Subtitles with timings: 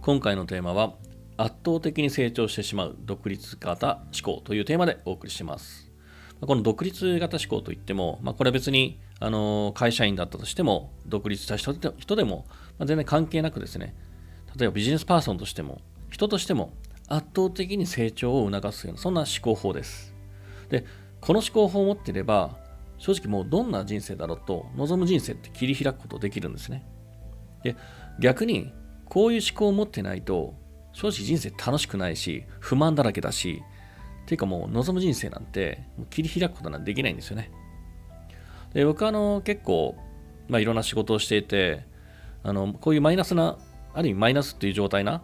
[0.00, 0.94] 今回のテーマは
[1.36, 5.90] 圧倒的に成長してしまう独立型思考というテーマでお送りします。
[6.40, 12.46] この独立型思考といっても、まあ、これは別にあの会社員だったとしても独立した人でも、
[12.78, 13.94] ま、全然関係なくですね
[14.56, 15.80] 例えばビジネスパーソンとしても
[16.10, 16.72] 人としても
[17.08, 20.14] 圧倒的に成長を促すようなそんな思考法です。
[20.68, 20.84] で
[21.20, 22.56] この思考法を持っていれば
[22.98, 26.86] 正直もうどんな人生だろうと望む人生って切り開くことできるんですね。
[27.62, 27.76] で
[28.20, 28.72] 逆に
[29.04, 30.54] こういう思考を持ってないと
[30.92, 33.62] 正直人生楽しくないし不満だらけだし
[34.24, 37.50] っていうかもう望む人生なんて切り開くことなんてできないんですよね。
[38.74, 39.96] で僕はあの結構、
[40.48, 41.86] まあ、いろんな仕事をしていて
[42.42, 43.56] あのこういうマイナスな
[43.94, 45.22] ある意味マイナスっていう状態な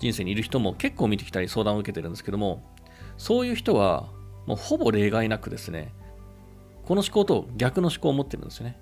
[0.00, 2.62] 人生にいる人も結構見てきたり相談を受けてるんですけども
[3.18, 4.08] そういう人は
[4.46, 5.92] もうほぼ例外なくですね
[6.84, 8.80] この思考と逆の思考を持ってるんですよね。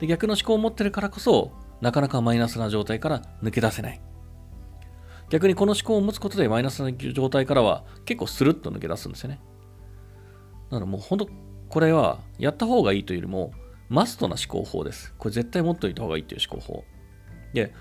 [0.00, 4.00] で逆の思考を持ってるからこそなかなかマイナスな状態から抜け出せない。
[5.30, 9.40] 逆にこの思考を持つことでマイナスな状態からは結構スルッと抜け出すんですよね。
[10.70, 11.28] なのでもう本当
[11.68, 13.52] これはやった方がいいというよりも
[13.88, 15.14] マストな思考法です。
[15.18, 16.84] これ絶対持っておいた方がいいという思考法。
[17.52, 17.74] で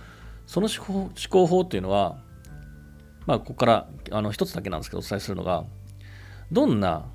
[0.45, 2.21] その思考思考法っていうのは
[3.25, 5.65] まあここからあの一つだけなんですけどお伝えするのが
[6.51, 7.05] どんな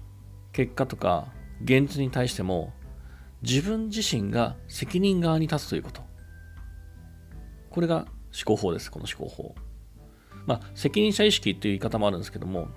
[0.52, 1.28] 結果とか
[1.62, 2.72] 現実に対しても
[3.42, 6.11] 自分自身が責任側に立つということ。
[7.72, 8.06] これが思
[8.44, 9.54] 考法です、この思考法。
[10.46, 12.68] まあ、責任者意識という言い方もあるんですけども、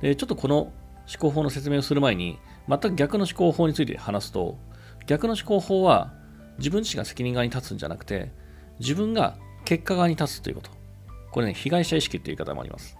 [0.00, 0.72] でちょっとこの思
[1.18, 4.58] 考法の説明をする前に、全く逆の思考法について話すと、
[5.06, 6.12] 逆の思考法は
[6.58, 8.32] 自分自身が責任側に立つんじゃなくて、
[8.80, 10.70] 自分が結果側に立つということ。
[11.30, 12.96] これね、被害者意識という言い方もあります。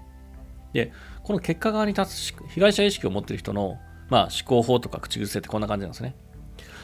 [0.73, 3.79] で、この結果側に立つ被害者意識を持っている人の、
[4.11, 6.17] まあ、思考法とか口癖ってこんな感じなんですね。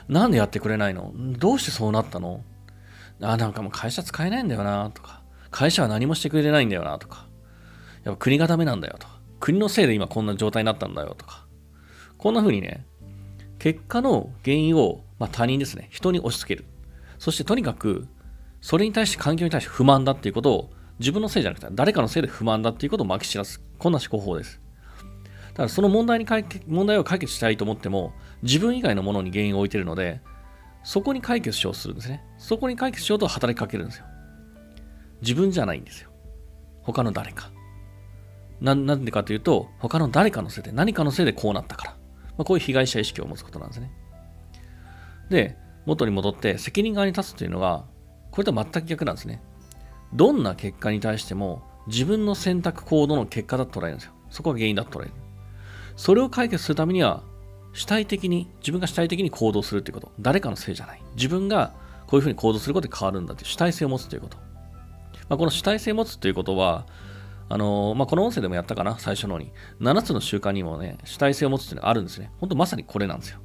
[0.09, 1.13] なんでやってくれないの？
[1.15, 2.43] どうしてそうなったの？
[3.23, 7.27] あ、なんかもう会社使えないんだよなとか、会社は何もしてくれないんだよなとか、
[8.05, 11.47] やっぱ国がダメなんだよとか、国のせいで今こんな状態になったんだよとか、
[12.19, 12.87] こんな風にね、
[13.59, 16.67] 結果の原因を、まあ、他人ですね、人に押し付ける。
[17.19, 18.06] そしてとにかく、
[18.61, 23.62] それに対して環境に対して不満だっていうことを、自分のせいじゃなくて、誰かのせいで不満だっていうことをまき散らす。
[23.78, 24.61] こんな思考法です。
[25.53, 28.12] だからその問題に解決問題を解決したいと思っても、
[28.43, 30.21] 自分以外のものに原因を置いてるので、
[30.83, 32.25] そこに解決しようとするんですね。
[32.39, 34.05] そこに解決しようと働きかけるんですよ。
[35.23, 36.11] 自分じゃないんですよ。
[36.83, 37.51] 他の誰か。
[38.61, 41.91] ななんでかというと、他の誰かのせいで、何かのせいでこうなったから。
[42.37, 43.91] まあ、こういう被害者意識を持つことなんですね。
[45.31, 47.87] で、元に戻って責任側に立つというのは、
[48.31, 49.43] これとは全く逆なんですね。
[50.12, 54.12] どんな結果に対しても自分の選択行動の結果だと捉えるんですよ。
[54.29, 55.12] そこが原因だと捉える。
[55.97, 57.23] それを解決するためには
[57.72, 60.12] 主体的に、自分が主体的に行動するということ。
[60.20, 61.03] 誰かのせいじゃない。
[61.14, 61.72] 自分が
[62.06, 64.36] こういうふうに行動することで変わるんだという主体性を持つということ。
[65.28, 66.86] まあ、この主体性を持つということは、
[67.48, 69.53] あのー、まあ、この音声でもやったかな、最初のに。
[69.81, 72.31] 7つの習慣にもね、主体性を持つというのがあるんですね。
[72.38, 73.38] 本当まさにこれなんですよ。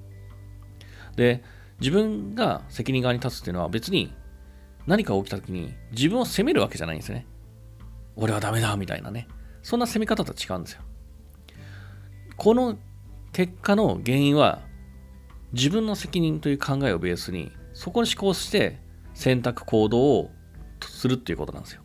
[1.16, 1.44] で、
[1.80, 4.14] 自分が責任側に立つっていうのは別に
[4.88, 7.26] 何か起きた時に自分を責めるわけじゃないんですね。
[8.16, 9.28] 俺はダメだみたいなね。
[9.62, 10.82] そんな責め方とは違うんですよ。
[12.38, 12.78] この
[13.36, 14.62] 結果の原因は
[15.52, 18.80] 自分の責任という考えをベースにそこに思考して
[19.14, 20.32] 選択行動を
[20.80, 21.82] するっていうことなんですよ。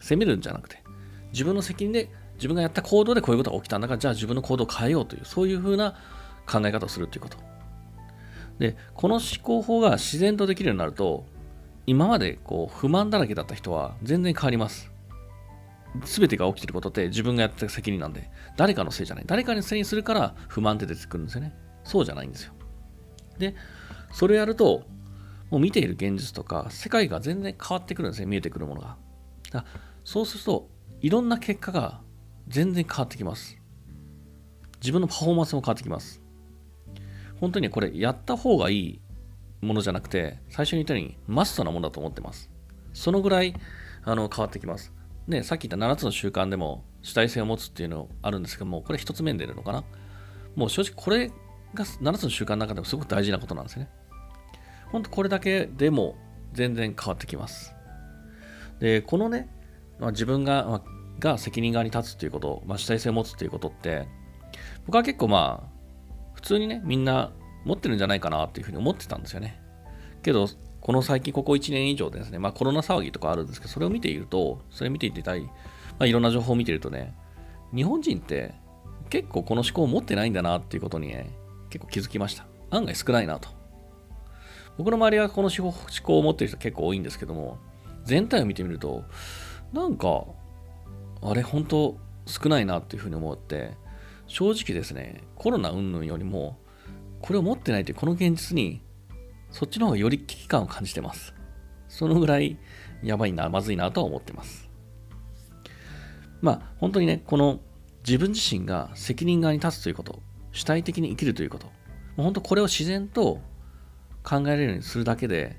[0.00, 0.82] 責めるんじゃなくて
[1.30, 5.94] 自分の責任で自分がやった行動でこういうことが起きたんだからじゃあ自分の行動を変えようというそういうふうな
[6.48, 7.38] 考え方をするということ。
[8.58, 11.26] でこの思考法が自然とできるようになると
[11.86, 14.95] 今までこう不満だらけだった人は全然変わります。
[16.04, 19.24] 全てが起きてることって自分がやった責任なんで、誰かのせいじゃない。
[19.26, 21.54] 誰かにせいにするから不満って出てくるんですよね。
[21.84, 22.52] そうじゃないんですよ。
[23.38, 23.54] で、
[24.12, 24.84] それやると、
[25.50, 28.26] もう見ている現実とか、世界が全然変わってくるんですね。
[28.26, 28.96] 見えてくるものが。
[29.50, 29.64] だ
[30.04, 30.68] そうすると、
[31.00, 32.00] いろんな結果が
[32.48, 33.58] 全然変わってきます。
[34.80, 36.22] 自分のパフォーマンスも変わってきます。
[37.40, 39.00] 本当にこれ、やった方がいい
[39.60, 42.50] ものじゃなくて、最初に言ったようにマストなものだと思ってます。
[42.92, 43.54] そのぐらい
[44.04, 44.92] あの変わってきます。
[45.26, 49.84] ね、さっき言った7つの習慣でも主体性を持つっていうのあるんですけども、これ1つ目に出るのかな？
[50.54, 51.28] もう正直これ
[51.74, 53.88] が7つの習慣の中でもすごく大事なことなんですね。
[54.92, 56.16] ほんとこれだけでも
[56.52, 57.74] 全然変わってきます。
[58.78, 59.48] で、このね、
[59.98, 60.82] まあ、自分が、まあ、
[61.18, 64.06] が責任側に立つっていうこと、まあ、主体性を持つっていうことって、
[64.86, 65.76] 僕は結構まあ、
[66.34, 67.32] 普通にね、みんな
[67.64, 69.60] 持ってるんじゃないかなっていうふうに思ってたんですよね。
[70.22, 70.46] けど、
[70.86, 75.50] この最近、ここ1年以上ですね、まあコロナ騒ぎとかあるんですけど、それを見ていると、それ見ていてたり、ま
[75.98, 77.12] あいろんな情報を見ているとね、
[77.74, 78.54] 日本人って
[79.10, 81.28] 結構この思考を持ってないんだなっていうことにね、
[81.70, 82.46] 結構気づきました。
[82.70, 83.48] 案外少ないなと。
[84.78, 85.74] 僕の周りはこの思
[86.04, 87.58] 考を持ってる人結構多いんですけども、
[88.04, 89.02] 全体を見てみると、
[89.72, 90.24] なんか、
[91.20, 93.72] あれ、本当少ないなっていうふうに思って、
[94.28, 96.58] 正直ですね、コロナ云々よりも、
[97.22, 98.85] これを持ってないというこの現実に、
[99.56, 101.32] そっちの方がより危機感を感じてます。
[101.88, 102.58] そのぐらい
[103.02, 104.68] やばいな、まずいなとは思ってます。
[106.42, 107.60] まあ、本当にね、この
[108.06, 110.20] 自分自身が責任側に立つということ、
[110.52, 111.72] 主体的に生きるということ、も
[112.18, 113.40] う本当これを自然と
[114.22, 115.56] 考えられるようにするだけで、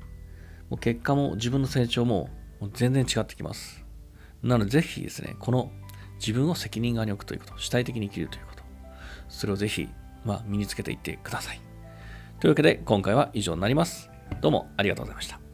[0.69, 2.29] もう結果も自分の成長も
[2.73, 3.83] 全然違ってきます。
[4.43, 5.71] なのでぜひですね、この
[6.19, 8.63] 自分を責任側に置くということ、主体的に生きるということ、
[9.27, 9.89] それをぜひ、
[10.23, 11.66] まあ、身につけていってください。
[12.39, 14.11] というわけで今回は以上になります。
[14.41, 15.46] どうもありがとうございました。